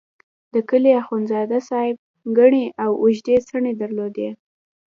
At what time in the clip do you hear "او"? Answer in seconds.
2.83-2.91